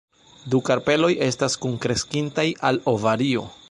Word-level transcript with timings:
Du 0.53 0.61
karpeloj 0.69 1.11
estas 1.27 1.59
kunkreskintaj 1.67 2.51
al 2.71 2.85
ovario. 2.97 3.51